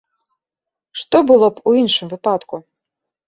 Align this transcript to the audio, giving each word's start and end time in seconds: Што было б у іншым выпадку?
Што 1.01 1.17
было 1.31 1.47
б 1.57 1.63
у 1.71 1.75
іншым 1.81 2.07
выпадку? 2.15 2.55